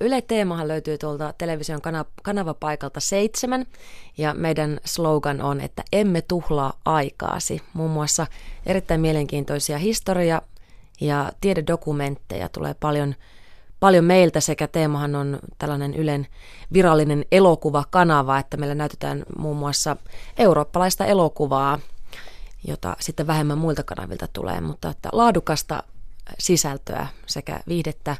Yle 0.00 0.22
Teemahan 0.22 0.68
löytyy 0.68 0.98
tuolta 0.98 1.34
television 1.38 1.80
kanavapaikalta 2.22 3.00
seitsemän 3.00 3.66
ja 4.18 4.34
meidän 4.34 4.80
slogan 4.84 5.42
on, 5.42 5.60
että 5.60 5.82
emme 5.92 6.22
tuhlaa 6.22 6.72
aikaasi. 6.84 7.62
Muun 7.72 7.90
muassa 7.90 8.26
erittäin 8.66 9.00
mielenkiintoisia 9.00 9.78
historia- 9.78 10.42
ja 11.00 11.32
tiededokumentteja 11.40 12.48
tulee 12.48 12.74
paljon, 12.74 13.14
paljon 13.80 14.04
meiltä 14.04 14.40
sekä 14.40 14.66
teemahan 14.68 15.14
on 15.14 15.38
tällainen 15.58 15.94
Ylen 15.94 16.26
virallinen 16.72 17.24
elokuvakanava, 17.32 18.38
että 18.38 18.56
meillä 18.56 18.74
näytetään 18.74 19.24
muun 19.38 19.56
muassa 19.56 19.96
eurooppalaista 20.38 21.06
elokuvaa, 21.06 21.78
jota 22.64 22.96
sitten 23.00 23.26
vähemmän 23.26 23.58
muilta 23.58 23.82
kanavilta 23.82 24.28
tulee, 24.32 24.60
mutta 24.60 24.90
että 24.90 25.08
laadukasta 25.12 25.82
sisältöä 26.38 27.06
sekä 27.26 27.60
viihdettä, 27.68 28.16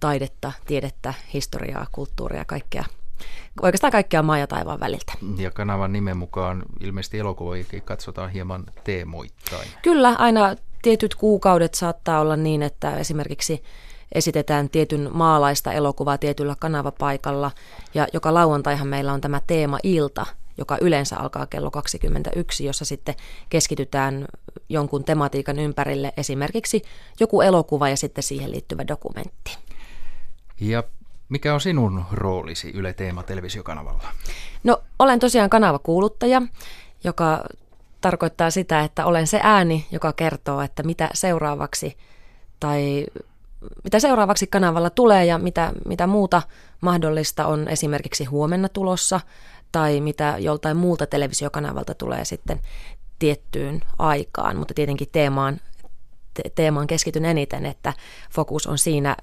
taidetta, 0.00 0.52
tiedettä, 0.66 1.14
historiaa, 1.34 1.86
kulttuuria, 1.92 2.44
kaikkea 2.44 2.84
oikeastaan 3.62 3.92
kaikkea 3.92 4.22
maa 4.22 4.38
ja 4.38 4.46
taivaan 4.46 4.80
väliltä. 4.80 5.12
Ja 5.36 5.50
kanavan 5.50 5.92
nimen 5.92 6.16
mukaan 6.16 6.62
ilmeisesti 6.80 7.18
elokuvia 7.18 7.64
katsotaan 7.84 8.30
hieman 8.30 8.64
teemoittain. 8.84 9.68
Kyllä, 9.82 10.14
aina 10.18 10.56
tietyt 10.82 11.14
kuukaudet 11.14 11.74
saattaa 11.74 12.20
olla 12.20 12.36
niin, 12.36 12.62
että 12.62 12.96
esimerkiksi 12.96 13.62
esitetään 14.12 14.70
tietyn 14.70 15.08
maalaista 15.12 15.72
elokuvaa 15.72 16.18
tietyllä 16.18 16.56
kanavapaikalla. 16.58 17.50
Ja 17.94 18.06
joka 18.12 18.34
lauantaihan 18.34 18.88
meillä 18.88 19.12
on 19.12 19.20
tämä 19.20 19.40
teema-ilta, 19.46 20.26
joka 20.58 20.78
yleensä 20.80 21.16
alkaa 21.16 21.46
kello 21.46 21.70
21, 21.70 22.64
jossa 22.64 22.84
sitten 22.84 23.14
keskitytään 23.48 24.26
jonkun 24.68 25.04
tematiikan 25.04 25.58
ympärille, 25.58 26.12
esimerkiksi 26.16 26.82
joku 27.20 27.40
elokuva 27.40 27.88
ja 27.88 27.96
sitten 27.96 28.24
siihen 28.24 28.52
liittyvä 28.52 28.88
dokumentti. 28.88 29.58
Ja 30.60 30.82
mikä 31.28 31.54
on 31.54 31.60
sinun 31.60 32.04
roolisi 32.12 32.70
Yle 32.70 32.92
Teema 32.92 33.22
televisiokanavalla? 33.22 34.08
No 34.64 34.82
olen 34.98 35.18
tosiaan 35.18 35.50
kanavakuuluttaja, 35.50 36.42
joka 37.04 37.44
tarkoittaa 38.00 38.50
sitä, 38.50 38.80
että 38.80 39.06
olen 39.06 39.26
se 39.26 39.40
ääni, 39.42 39.86
joka 39.92 40.12
kertoo, 40.12 40.60
että 40.60 40.82
mitä 40.82 41.10
seuraavaksi 41.14 41.96
tai 42.60 43.06
mitä 43.84 44.00
seuraavaksi 44.00 44.46
kanavalla 44.46 44.90
tulee 44.90 45.24
ja 45.24 45.38
mitä, 45.38 45.72
mitä 45.86 46.06
muuta 46.06 46.42
mahdollista 46.80 47.46
on 47.46 47.68
esimerkiksi 47.68 48.24
huomenna 48.24 48.68
tulossa 48.68 49.20
tai 49.72 50.00
mitä 50.00 50.34
joltain 50.38 50.76
muulta 50.76 51.06
televisiokanavalta 51.06 51.94
tulee 51.94 52.24
sitten 52.24 52.60
tiettyyn 53.18 53.80
aikaan, 53.98 54.56
mutta 54.56 54.74
tietenkin 54.74 55.08
teemaan, 55.12 55.60
te- 56.34 56.50
teemaan 56.54 56.86
keskityn 56.86 57.24
eniten, 57.24 57.66
että 57.66 57.92
fokus 58.30 58.66
on 58.66 58.78
siinä, 58.78 59.16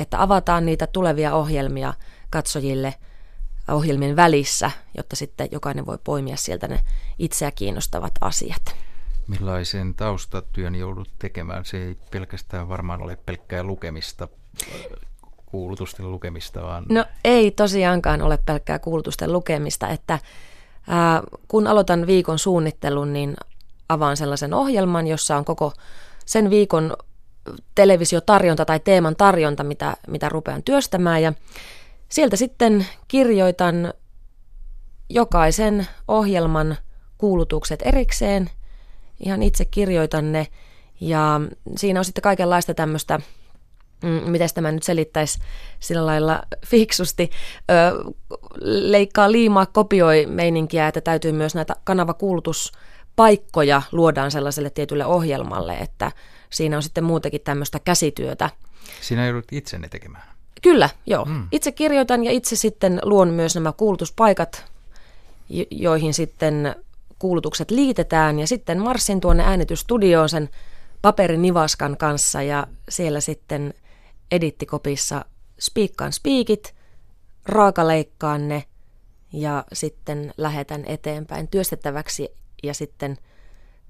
että 0.00 0.22
avataan 0.22 0.66
niitä 0.66 0.86
tulevia 0.86 1.34
ohjelmia 1.34 1.94
katsojille– 2.30 2.94
ohjelmien 3.74 4.16
välissä, 4.16 4.70
jotta 4.96 5.16
sitten 5.16 5.48
jokainen 5.52 5.86
voi 5.86 5.98
poimia 6.04 6.36
sieltä 6.36 6.68
ne 6.68 6.80
itseä 7.18 7.50
kiinnostavat 7.50 8.12
asiat. 8.20 8.76
Millaisen 9.26 9.94
taustatyön 9.94 10.74
joudut 10.74 11.08
tekemään? 11.18 11.64
Se 11.64 11.76
ei 11.76 11.96
pelkästään 12.10 12.68
varmaan 12.68 13.02
ole 13.02 13.16
pelkkää 13.26 13.62
lukemista, 13.62 14.28
kuulutusten 15.46 16.10
lukemista, 16.12 16.62
vaan... 16.62 16.84
No 16.88 17.04
ei 17.24 17.50
tosiaankaan 17.50 18.22
ole 18.22 18.38
pelkkää 18.46 18.78
kuulutusten 18.78 19.32
lukemista, 19.32 19.88
että 19.88 20.18
ää, 20.88 21.22
kun 21.48 21.66
aloitan 21.66 22.06
viikon 22.06 22.38
suunnittelun, 22.38 23.12
niin 23.12 23.36
avaan 23.88 24.16
sellaisen 24.16 24.54
ohjelman, 24.54 25.06
jossa 25.06 25.36
on 25.36 25.44
koko 25.44 25.72
sen 26.26 26.50
viikon 26.50 26.96
televisiotarjonta 27.74 28.64
tai 28.64 28.80
teeman 28.80 29.16
tarjonta, 29.16 29.64
mitä, 29.64 29.96
mitä 30.08 30.28
rupean 30.28 30.62
työstämään 30.62 31.22
ja 31.22 31.32
Sieltä 32.08 32.36
sitten 32.36 32.86
kirjoitan 33.08 33.94
jokaisen 35.08 35.86
ohjelman 36.08 36.76
kuulutukset 37.18 37.82
erikseen. 37.82 38.50
Ihan 39.20 39.42
itse 39.42 39.64
kirjoitan 39.64 40.32
ne. 40.32 40.46
Ja 41.00 41.40
siinä 41.76 42.00
on 42.00 42.04
sitten 42.04 42.22
kaikenlaista 42.22 42.74
tämmöistä, 42.74 43.20
mm, 44.02 44.30
miten 44.30 44.48
tämä 44.54 44.72
nyt 44.72 44.82
selittäisi 44.82 45.38
sillä 45.80 46.06
lailla 46.06 46.42
fiksusti, 46.66 47.30
ö, 47.70 47.74
leikkaa 48.64 49.32
liimaa, 49.32 49.66
kopioi 49.66 50.26
meininkiä, 50.26 50.88
että 50.88 51.00
täytyy 51.00 51.32
myös 51.32 51.54
näitä 51.54 51.76
kanavakuulutuspaikkoja 51.84 53.82
luodaan 53.92 54.30
sellaiselle 54.30 54.70
tietylle 54.70 55.06
ohjelmalle, 55.06 55.74
että 55.74 56.12
siinä 56.50 56.76
on 56.76 56.82
sitten 56.82 57.04
muutenkin 57.04 57.40
tämmöistä 57.40 57.78
käsityötä. 57.78 58.50
Sinä 59.00 59.26
joudut 59.26 59.52
itse 59.52 59.78
ne 59.78 59.88
tekemään. 59.88 60.28
Kyllä, 60.62 60.90
joo. 61.06 61.24
Mm. 61.24 61.48
Itse 61.52 61.72
kirjoitan 61.72 62.24
ja 62.24 62.30
itse 62.30 62.56
sitten 62.56 63.00
luon 63.02 63.28
myös 63.28 63.54
nämä 63.54 63.72
kuulutuspaikat, 63.72 64.64
joihin 65.70 66.14
sitten 66.14 66.76
kuulutukset 67.18 67.70
liitetään 67.70 68.38
ja 68.38 68.46
sitten 68.46 68.78
marssin 68.78 69.20
tuonne 69.20 69.44
äänitystudioon 69.44 70.28
sen 70.28 70.48
paperinivaskan 71.02 71.96
kanssa 71.96 72.42
ja 72.42 72.66
siellä 72.88 73.20
sitten 73.20 73.74
edittikopissa 74.30 75.24
spiikkaan 75.60 76.12
spiikit, 76.12 76.74
raakaleikkaan 77.46 78.48
ne 78.48 78.64
ja 79.32 79.64
sitten 79.72 80.34
lähetän 80.36 80.84
eteenpäin 80.86 81.48
työstettäväksi 81.48 82.28
ja 82.62 82.74
sitten 82.74 83.18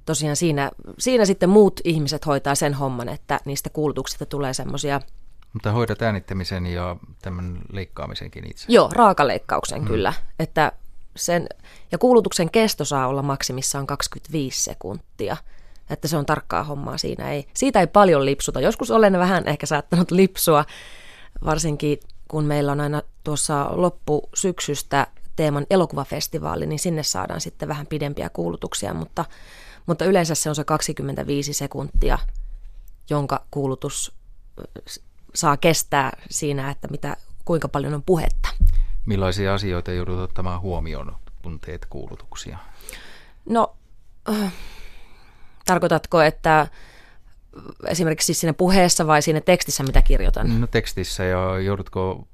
tosiaan 0.08 0.36
siinä, 0.36 0.70
siinä 0.98 1.24
sitten 1.24 1.48
muut 1.48 1.80
ihmiset 1.84 2.26
hoitaa 2.26 2.54
sen 2.54 2.74
homman, 2.74 3.08
että 3.08 3.40
niistä 3.44 3.70
kuulutuksista 3.70 4.26
tulee 4.26 4.54
semmoisia– 4.54 5.00
mutta 5.52 5.72
hoidat 5.72 6.02
äänittämisen 6.02 6.66
ja 6.66 6.96
tämän 7.22 7.58
leikkaamisenkin 7.72 8.50
itse. 8.50 8.66
Joo, 8.68 8.90
raakaleikkauksen 8.92 9.80
mm. 9.80 9.86
kyllä. 9.86 10.12
Että 10.38 10.72
sen, 11.16 11.46
ja 11.92 11.98
kuulutuksen 11.98 12.50
kesto 12.50 12.84
saa 12.84 13.06
olla 13.06 13.22
maksimissaan 13.22 13.86
25 13.86 14.64
sekuntia. 14.64 15.36
Että 15.90 16.08
se 16.08 16.16
on 16.16 16.26
tarkkaa 16.26 16.64
hommaa 16.64 16.98
siinä. 16.98 17.30
Ei, 17.30 17.46
siitä 17.54 17.80
ei 17.80 17.86
paljon 17.86 18.24
lipsuta. 18.24 18.60
Joskus 18.60 18.90
olen 18.90 19.18
vähän 19.18 19.48
ehkä 19.48 19.66
saattanut 19.66 20.10
lipsua, 20.10 20.64
varsinkin 21.44 22.00
kun 22.28 22.44
meillä 22.44 22.72
on 22.72 22.80
aina 22.80 23.02
tuossa 23.24 23.68
loppusyksystä 23.70 25.06
teeman 25.36 25.66
elokuvafestivaali, 25.70 26.66
niin 26.66 26.78
sinne 26.78 27.02
saadaan 27.02 27.40
sitten 27.40 27.68
vähän 27.68 27.86
pidempiä 27.86 28.28
kuulutuksia, 28.28 28.94
mutta, 28.94 29.24
mutta 29.88 30.04
yleensä 30.04 30.34
se 30.34 30.48
on 30.48 30.54
se 30.54 30.64
25 30.64 31.52
sekuntia, 31.52 32.18
jonka 33.10 33.44
kuulutus 33.50 34.12
saa 35.34 35.56
kestää 35.56 36.16
siinä, 36.30 36.70
että 36.70 36.88
mitä, 36.88 37.16
kuinka 37.44 37.68
paljon 37.68 37.94
on 37.94 38.02
puhetta. 38.02 38.48
Millaisia 39.06 39.54
asioita 39.54 39.92
joudut 39.92 40.18
ottamaan 40.18 40.60
huomioon, 40.60 41.16
kun 41.42 41.60
teet 41.60 41.86
kuulutuksia? 41.90 42.58
No, 43.44 43.76
äh, 44.28 44.52
tarkoitatko, 45.66 46.20
että 46.20 46.66
esimerkiksi 47.86 48.34
siinä 48.34 48.52
puheessa 48.52 49.06
vai 49.06 49.22
siinä 49.22 49.40
tekstissä, 49.40 49.82
mitä 49.82 50.02
kirjoitan? 50.02 50.60
No 50.60 50.66
tekstissä 50.66 51.24
ja 51.24 51.58
joudutko 51.58 52.28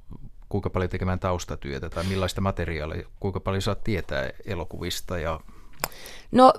kuinka 0.49 0.71
paljon 0.71 0.91
tekemään 0.91 1.19
taustatyötä 1.19 1.91
tai 1.91 2.05
millaista 2.05 2.41
materiaalia, 2.41 3.09
kuinka 3.21 3.41
paljon 3.41 3.63
saat 3.63 3.85
tietää 3.85 4.31
elokuvista? 4.47 5.19
Ja... 5.19 5.41
No 6.33 6.53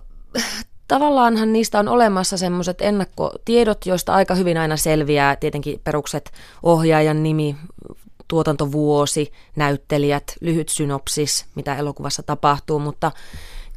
tavallaanhan 0.88 1.54
niistä 1.54 1.80
on 1.80 1.88
olemassa 1.88 2.38
semmoiset 2.38 2.82
ennakkotiedot, 2.82 3.86
joista 3.86 4.14
aika 4.14 4.36
hyvin 4.36 4.58
aina 4.58 4.78
selviää 4.78 5.36
tietenkin 5.36 5.82
perukset, 5.84 6.32
ohjaajan 6.64 7.24
nimi, 7.24 7.56
tuotantovuosi, 8.28 9.32
näyttelijät, 9.56 10.36
lyhyt 10.42 10.70
synopsis, 10.70 11.46
mitä 11.56 11.76
elokuvassa 11.76 12.24
tapahtuu, 12.24 12.80
mutta 12.80 13.12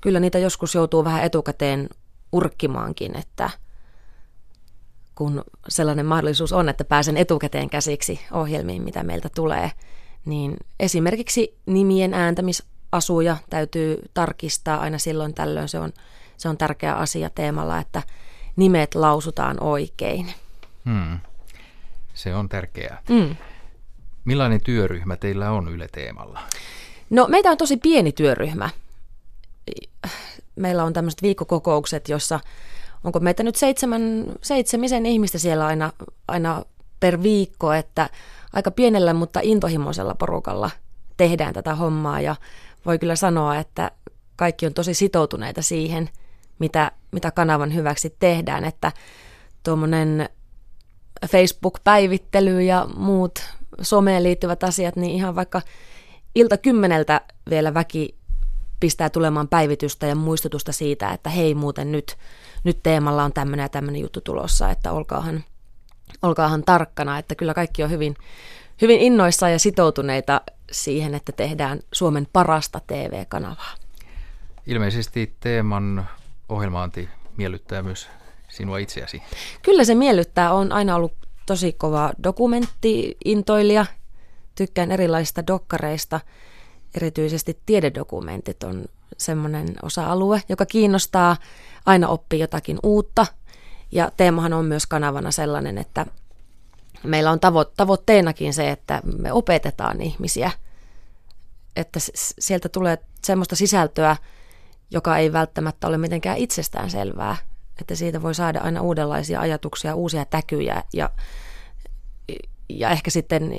kyllä 0.01 0.21
niitä 0.21 0.39
joskus 0.39 0.75
joutuu 0.75 1.05
vähän 1.05 1.25
etukäteen 1.25 1.89
urkkimaankin, 2.33 3.17
että 3.17 3.51
kun 5.15 5.45
sellainen 5.69 6.07
mahdollisuus 6.07 6.53
on, 6.53 6.69
että 6.69 6.85
pääsen 6.85 7.17
etukäteen 7.17 7.71
käsiksi 7.71 8.21
ohjelmiin, 8.33 8.83
mitä 8.83 9.03
meiltä 9.03 9.29
tulee, 9.35 9.73
niin 10.25 10.57
esimerkiksi 10.81 11.59
nimien 11.67 12.15
ääntämisasuja 12.15 13.37
täytyy 13.51 14.03
tarkistaa 14.15 14.81
aina 14.81 14.99
silloin 14.99 15.35
tällöin. 15.35 15.69
Se 15.69 15.79
on 15.79 15.93
se 16.39 16.49
on 16.49 16.59
tärkeä 16.59 16.95
asia 16.95 17.31
teemalla, 17.31 17.79
että 17.79 18.03
nimet 18.57 18.95
lausutaan 18.95 19.63
oikein. 19.63 20.33
Hmm. 20.85 21.19
Se 22.15 22.35
on 22.35 22.49
tärkeää. 22.49 23.03
Hmm. 23.09 23.37
Millainen 24.25 24.61
työryhmä 24.61 25.17
teillä 25.17 25.51
on 25.51 25.69
Yle 25.69 25.89
Teemalla? 25.93 26.41
No 27.11 27.27
meitä 27.29 27.51
on 27.51 27.57
tosi 27.57 27.77
pieni 27.77 28.13
työryhmä. 28.13 28.71
Meillä 30.57 30.85
on 30.85 30.93
tämmöiset 30.93 31.23
viikkokokoukset, 31.23 32.09
jossa 32.09 32.41
onko 33.05 33.21
meitä 33.21 33.43
nyt 33.43 33.57
seitsemän, 33.57 34.25
seitsemisen 34.43 35.07
ihmistä 35.07 35.39
siellä 35.39 35.67
aina, 35.67 35.93
aina 36.29 36.65
per 37.01 37.23
viikko, 37.23 37.73
että 37.73 38.11
aika 38.53 38.71
pienellä, 38.71 39.15
mutta 39.15 39.41
intohimoisella 39.43 40.15
porukalla 40.15 40.71
tehdään 41.17 41.55
tätä 41.55 41.75
hommaa 41.75 42.21
ja 42.21 42.37
voi 42.87 42.99
kyllä 42.99 43.17
sanoa, 43.17 43.57
että 43.57 43.91
kaikki 44.37 44.67
on 44.67 44.75
tosi 44.75 44.95
sitoutuneita 44.95 45.63
siihen– 45.63 46.11
mitä, 46.59 46.93
mitä 47.13 47.31
kanavan 47.31 47.75
hyväksi 47.75 48.17
tehdään, 48.19 48.65
että 48.65 48.93
tuommoinen 49.63 50.29
Facebook-päivittely 51.27 52.63
ja 52.63 52.89
muut 52.97 53.39
someen 53.81 54.23
liittyvät 54.23 54.65
asiat, 54.65 54.97
niin 54.97 55.13
ihan 55.13 55.35
vaikka 55.35 55.63
ilta 56.35 56.57
kymmeneltä 56.57 57.21
vielä 57.51 57.75
väki 57.75 58.19
pistää 58.81 59.11
tulemaan 59.11 59.49
päivitystä 59.49 60.07
ja 60.07 60.15
muistutusta 60.15 60.73
siitä, 60.73 61.13
että 61.13 61.31
hei 61.31 61.55
muuten 61.55 61.93
nyt, 61.93 62.17
nyt 62.65 62.83
teemalla 62.83 63.25
on 63.25 63.33
tämmöinen 63.33 63.65
ja 63.65 63.69
tämmöinen 63.69 64.01
juttu 64.01 64.21
tulossa, 64.21 64.71
että 64.71 64.93
olkaahan, 64.93 65.45
olkaahan 66.23 66.63
tarkkana, 66.63 67.19
että 67.19 67.35
kyllä 67.35 67.55
kaikki 67.55 67.83
on 67.83 67.91
hyvin, 67.91 68.15
hyvin 68.83 69.01
innoissaan 69.01 69.53
ja 69.53 69.59
sitoutuneita 69.59 70.41
siihen, 70.73 71.15
että 71.15 71.33
tehdään 71.33 71.81
Suomen 71.93 72.27
parasta 72.33 72.81
TV-kanavaa. 72.87 73.75
Ilmeisesti 74.67 75.37
teeman 75.41 76.09
ohjelmaanti 76.49 77.09
miellyttää 77.37 77.83
myös 77.83 78.09
sinua 78.49 78.79
itseäsi. 78.79 79.23
Kyllä 79.63 79.85
se 79.85 79.95
miellyttää. 79.95 80.53
on 80.53 80.73
aina 80.73 80.97
ollut 80.97 81.15
tosi 81.47 81.73
kova 81.73 82.13
dokumentti-intoilija. 82.23 83.87
Tykkään 84.55 84.93
erilaisista 84.93 85.47
dokkareista. 85.47 86.21
Erityisesti 86.95 87.59
tiededokumentit 87.67 88.63
on 88.63 88.85
semmoinen 89.19 89.75
osa-alue, 89.83 90.43
joka 90.49 90.67
kiinnostaa. 90.67 91.37
Aina 91.87 92.09
oppii 92.09 92.41
jotakin 92.41 92.79
uutta. 92.83 93.27
Ja 93.93 94.13
teemahan 94.17 94.53
on 94.53 94.65
myös 94.65 94.87
kanavana 94.87 95.31
sellainen, 95.31 95.79
että 95.79 96.07
meillä 97.03 97.31
on 97.31 97.39
tavo- 97.39 97.73
tavoitteenakin 97.77 98.55
se, 98.55 98.71
että 98.71 99.01
me 99.19 99.33
opetetaan 99.33 100.03
ihmisiä. 100.03 100.51
Että 101.77 102.01
sieltä 102.39 102.69
tulee 102.69 102.99
semmoista 103.25 103.57
sisältöä, 103.57 104.17
joka 104.91 105.19
ei 105.19 105.33
välttämättä 105.33 105.87
ole 105.87 105.99
mitenkään 105.99 106.39
itsestään 106.39 106.91
selvää, 106.91 107.37
että 107.81 107.95
siitä 107.95 108.23
voi 108.23 108.35
saada 108.35 108.61
aina 108.61 108.81
uudenlaisia 108.81 109.41
ajatuksia, 109.41 109.95
uusia 109.95 110.25
täkyjä 110.25 110.83
ja, 110.93 111.11
ja 112.69 112.91
ehkä 112.91 113.11
sitten 113.11 113.59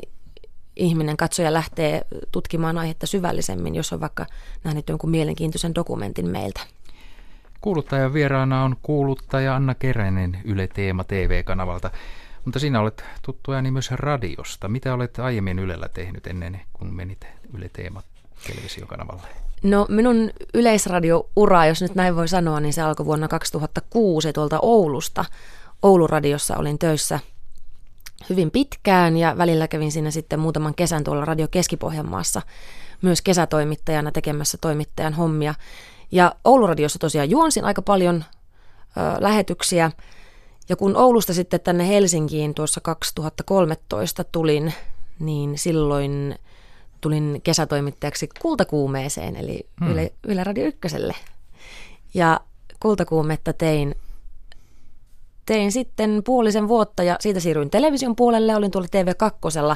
ihminen, 0.75 1.17
katsoja 1.17 1.53
lähtee 1.53 2.01
tutkimaan 2.31 2.77
aihetta 2.77 3.07
syvällisemmin, 3.07 3.75
jos 3.75 3.93
on 3.93 3.99
vaikka 3.99 4.25
nähnyt 4.63 4.89
jonkun 4.89 5.09
mielenkiintoisen 5.09 5.75
dokumentin 5.75 6.29
meiltä. 6.29 6.61
Kuuluttajan 7.61 8.13
vieraana 8.13 8.63
on 8.63 8.75
kuuluttaja 8.81 9.55
Anna 9.55 9.75
Keränen 9.75 10.37
Yle 10.43 10.67
Teema 10.67 11.03
TV-kanavalta. 11.03 11.91
Mutta 12.45 12.59
sinä 12.59 12.79
olet 12.81 13.03
tuttu 13.21 13.51
ääni 13.51 13.71
myös 13.71 13.91
radiosta. 13.91 14.67
Mitä 14.67 14.93
olet 14.93 15.19
aiemmin 15.19 15.59
Ylellä 15.59 15.89
tehnyt 15.89 16.27
ennen 16.27 16.61
kuin 16.73 16.93
menit 16.93 17.27
Yle 17.53 17.69
Teema 17.73 18.01
televisiokanavalle? 18.47 19.27
No 19.63 19.85
minun 19.89 20.29
yleisradioura, 20.53 21.65
jos 21.65 21.81
nyt 21.81 21.95
näin 21.95 22.15
voi 22.15 22.27
sanoa, 22.27 22.59
niin 22.59 22.73
se 22.73 22.81
alkoi 22.81 23.05
vuonna 23.05 23.27
2006 23.27 24.33
tuolta 24.33 24.59
Oulusta. 24.61 25.25
Ouluradiossa 25.81 26.57
olin 26.57 26.79
töissä 26.79 27.19
hyvin 28.29 28.51
pitkään 28.51 29.17
ja 29.17 29.37
välillä 29.37 29.67
kävin 29.67 29.91
siinä 29.91 30.11
sitten 30.11 30.39
muutaman 30.39 30.75
kesän 30.75 31.03
tuolla 31.03 31.25
Radio 31.25 31.47
Keski-Pohjanmaassa 31.47 32.41
myös 33.01 33.21
kesätoimittajana 33.21 34.11
tekemässä 34.11 34.57
toimittajan 34.61 35.13
hommia. 35.13 35.53
Ja 36.11 36.35
Ouluradiossa 36.45 36.99
tosiaan 36.99 37.29
juonsin 37.29 37.65
aika 37.65 37.81
paljon 37.81 38.25
ö, 38.97 39.21
lähetyksiä. 39.21 39.91
Ja 40.69 40.75
kun 40.75 40.95
Oulusta 40.97 41.33
sitten 41.33 41.59
tänne 41.59 41.87
Helsinkiin 41.87 42.53
tuossa 42.53 42.81
2013 42.81 44.23
tulin, 44.23 44.73
niin 45.19 45.57
silloin 45.57 46.39
tulin 47.01 47.41
kesätoimittajaksi 47.43 48.29
Kultakuumeeseen, 48.41 49.35
eli 49.35 49.67
hmm. 49.79 49.91
Yle, 49.91 50.11
Yle 50.27 50.43
Radio 50.43 50.65
Ykköselle. 50.65 51.15
Ja 52.13 52.39
Kultakuumetta 52.79 53.53
tein, 53.53 53.95
tein 55.45 55.71
sitten 55.71 56.21
puolisen 56.25 56.67
vuotta 56.67 57.03
ja 57.03 57.17
siitä 57.19 57.39
siirryin 57.39 57.69
television 57.69 58.15
puolelle. 58.15 58.55
Olin 58.55 58.71
tuolla 58.71 58.87
TV2 58.87 59.75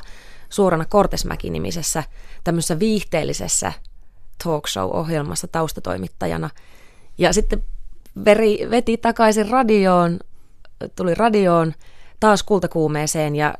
suorana 0.49 0.85
Kortesmäki-nimisessä 0.85 2.03
tämmöisessä 2.43 2.79
viihteellisessä 2.79 3.73
talk 4.43 4.67
show-ohjelmassa 4.67 5.47
taustatoimittajana. 5.47 6.49
Ja 7.17 7.33
sitten 7.33 7.63
veri, 8.25 8.67
veti 8.69 8.97
takaisin 8.97 9.49
radioon, 9.49 10.19
tuli 10.95 11.15
radioon 11.15 11.73
taas 12.19 12.43
kultakuumeeseen 12.43 13.35
ja 13.35 13.55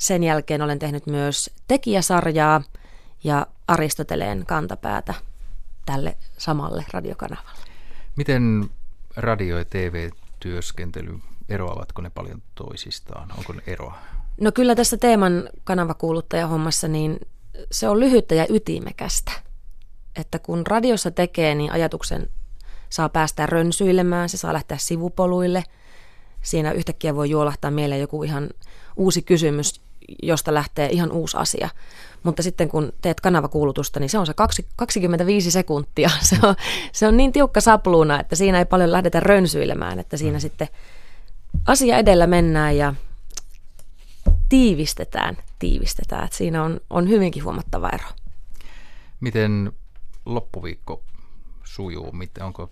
sen 0.00 0.24
jälkeen 0.24 0.62
olen 0.62 0.78
tehnyt 0.78 1.06
myös 1.06 1.50
tekijäsarjaa 1.68 2.62
ja 3.24 3.46
Aristoteleen 3.68 4.46
kantapäätä 4.46 5.14
tälle 5.86 6.16
samalle 6.38 6.84
radiokanavalle. 6.92 7.60
Miten 8.16 8.70
radio- 9.16 9.58
ja 9.58 9.64
TV-työskentely, 9.64 11.18
eroavatko 11.48 12.02
ne 12.02 12.10
paljon 12.10 12.42
toisistaan? 12.54 13.32
Onko 13.38 13.52
ne 13.52 13.62
eroa? 13.66 13.98
No 14.40 14.52
kyllä 14.52 14.74
tässä 14.74 14.96
teeman 14.96 15.48
kanavakuuluttajahommassa 15.64 16.88
niin 16.88 17.20
se 17.70 17.88
on 17.88 18.00
lyhyttä 18.00 18.34
ja 18.34 18.46
ytimekästä. 18.50 19.32
Että 20.16 20.38
kun 20.38 20.66
radiossa 20.66 21.10
tekee, 21.10 21.54
niin 21.54 21.72
ajatuksen 21.72 22.28
saa 22.90 23.08
päästä 23.08 23.46
rönsyilemään, 23.46 24.28
se 24.28 24.36
saa 24.36 24.52
lähteä 24.52 24.78
sivupoluille. 24.78 25.64
Siinä 26.42 26.72
yhtäkkiä 26.72 27.14
voi 27.14 27.30
juolahtaa 27.30 27.70
mieleen 27.70 28.00
joku 28.00 28.22
ihan 28.22 28.48
uusi 28.96 29.22
kysymys, 29.22 29.80
josta 30.22 30.54
lähtee 30.54 30.88
ihan 30.88 31.12
uusi 31.12 31.36
asia. 31.36 31.68
Mutta 32.22 32.42
sitten 32.42 32.68
kun 32.68 32.92
teet 33.02 33.20
kanavakuulutusta, 33.20 34.00
niin 34.00 34.10
se 34.10 34.18
on 34.18 34.26
se 34.26 34.34
25 34.76 35.50
sekuntia. 35.50 36.10
Se 36.22 36.38
on, 36.42 36.54
se 36.92 37.06
on 37.06 37.16
niin 37.16 37.32
tiukka 37.32 37.60
sapluuna, 37.60 38.20
että 38.20 38.36
siinä 38.36 38.58
ei 38.58 38.64
paljon 38.64 38.92
lähdetä 38.92 39.20
rönsyilemään, 39.20 39.98
että 39.98 40.16
siinä 40.16 40.38
sitten 40.38 40.68
asia 41.66 41.98
edellä 41.98 42.26
mennään 42.26 42.76
ja 42.76 42.94
tiivistetään, 44.48 45.36
tiivistetään. 45.58 46.24
Että 46.24 46.36
siinä 46.36 46.64
on, 46.64 46.80
on 46.90 47.08
hyvinkin 47.08 47.44
huomattava 47.44 47.88
ero. 47.88 48.08
Miten 49.20 49.72
loppuviikko 50.24 51.02
sujuu? 51.64 52.12
Onko 52.40 52.70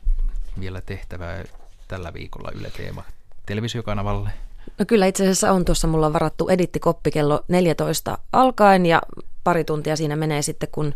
vielä 0.61 0.81
tehtävää 0.81 1.45
tällä 1.89 2.13
viikolla 2.13 2.51
Yle 2.55 2.71
Teema 2.71 3.03
televisiokanavalle? 3.47 4.31
No 4.79 4.85
kyllä 4.89 5.07
itse 5.07 5.25
asiassa 5.25 5.53
on 5.53 5.65
tuossa, 5.65 5.89
mulla 5.89 6.07
on 6.07 6.13
varattu 6.13 6.49
edittikoppi 6.49 7.11
kello 7.11 7.45
14 7.49 8.19
alkaen 8.33 8.87
ja 8.87 9.03
pari 9.45 9.65
tuntia 9.65 9.97
siinä 9.97 10.17
menee 10.17 10.43
sitten, 10.43 10.69
kun 10.73 10.95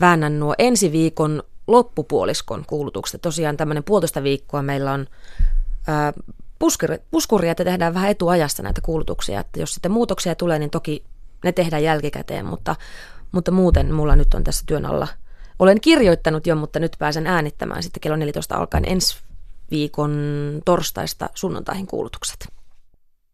väännän 0.00 0.40
nuo 0.40 0.54
ensi 0.58 0.92
viikon 0.92 1.42
loppupuoliskon 1.66 2.64
kuulutukset. 2.66 3.22
Tosiaan 3.22 3.56
tämmöinen 3.56 3.84
puolitoista 3.84 4.22
viikkoa 4.22 4.62
meillä 4.62 4.92
on 4.92 5.06
ää, 5.86 6.12
puskuri, 6.58 6.98
puskuri, 7.10 7.48
että 7.48 7.64
tehdään 7.64 7.94
vähän 7.94 8.10
etuajasta 8.10 8.62
näitä 8.62 8.80
kuulutuksia. 8.80 9.40
Että 9.40 9.60
jos 9.60 9.74
sitten 9.74 9.92
muutoksia 9.92 10.34
tulee, 10.34 10.58
niin 10.58 10.70
toki 10.70 11.04
ne 11.44 11.52
tehdään 11.52 11.82
jälkikäteen, 11.82 12.46
mutta, 12.46 12.76
mutta 13.32 13.50
muuten 13.50 13.94
mulla 13.94 14.16
nyt 14.16 14.34
on 14.34 14.44
tässä 14.44 14.64
työn 14.66 14.86
alla. 14.86 15.08
Olen 15.58 15.80
kirjoittanut 15.80 16.46
jo, 16.46 16.56
mutta 16.56 16.78
nyt 16.78 16.96
pääsen 16.98 17.26
äänittämään 17.26 17.82
sitten 17.82 18.00
kello 18.00 18.16
14 18.16 18.54
alkaen 18.54 18.84
ensi 18.86 19.16
viikon 19.72 20.12
torstaista 20.64 21.28
sunnuntaihin 21.34 21.86
kuulutukset. 21.86 22.48